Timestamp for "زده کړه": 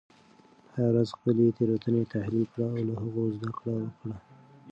3.37-3.73